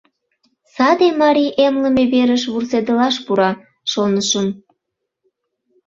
[0.73, 3.51] Саде марий эмлыме верыш вурседылаш пура,
[3.91, 4.47] шонышым.